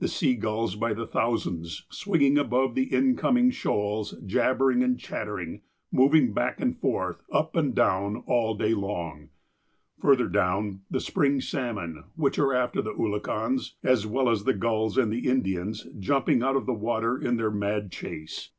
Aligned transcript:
The 0.00 0.08
sea 0.08 0.34
gulls, 0.34 0.74
by 0.74 0.92
the 0.94 1.06
thousands, 1.06 1.86
swinging 1.92 2.36
above 2.36 2.74
the 2.74 2.92
incoming 2.92 3.52
shoals, 3.52 4.16
jabbering 4.26 4.82
and 4.82 4.98
chattering, 4.98 5.62
moving 5.92 6.32
back 6.34 6.60
and 6.60 6.76
forth, 6.76 7.22
up 7.30 7.54
and 7.54 7.72
down, 7.72 8.24
all 8.26 8.56
the 8.56 8.64
day 8.64 8.74
long. 8.74 9.28
Further 10.00 10.26
down, 10.26 10.80
the 10.90 10.98
spring 10.98 11.40
sal 11.40 11.74
mon, 11.74 12.02
which 12.16 12.36
are 12.36 12.52
after 12.52 12.82
the 12.82 12.94
oolakans, 12.94 13.74
as 13.84 14.08
well 14.08 14.28
as 14.28 14.42
the 14.42 14.54
gulls 14.54 14.98
and 14.98 15.12
the 15.12 15.28
Indians, 15.28 15.86
^'umping 15.96 16.44
out 16.44 16.56
of 16.56 16.66
the 16.66 16.74
water 16.74 17.16
in 17.16 17.36
their 17.36 17.52
mad 17.52 17.92
chase. 17.92 18.50